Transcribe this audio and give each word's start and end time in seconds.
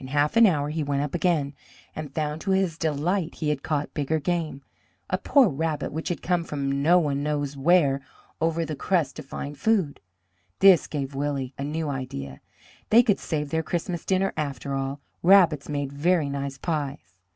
In 0.00 0.08
half 0.08 0.36
an 0.36 0.46
hour 0.46 0.70
he 0.70 0.82
went 0.82 1.02
up 1.04 1.14
again, 1.14 1.54
and 1.94 2.12
found 2.12 2.40
to 2.40 2.50
his 2.50 2.76
delight 2.76 3.36
he 3.36 3.50
had 3.50 3.62
caught 3.62 3.94
bigger 3.94 4.18
game 4.18 4.62
a 5.08 5.16
poor 5.16 5.48
rabbit 5.48 5.92
which 5.92 6.08
had 6.08 6.22
come 6.22 6.42
from 6.42 6.82
no 6.82 6.98
one 6.98 7.22
knows 7.22 7.56
where 7.56 8.00
over 8.40 8.64
the 8.64 8.74
crust 8.74 9.14
to 9.14 9.22
find 9.22 9.56
food. 9.56 10.00
This 10.58 10.88
gave 10.88 11.14
Willie 11.14 11.54
a 11.56 11.62
new 11.62 11.88
idea; 11.88 12.40
they 12.88 13.04
could 13.04 13.20
save 13.20 13.50
their 13.50 13.62
Christmas 13.62 14.04
dinner 14.04 14.32
after 14.36 14.74
all; 14.74 15.00
rabbits 15.22 15.68
made 15.68 15.92
very 15.92 16.28
nice 16.28 16.58
pies. 16.58 17.14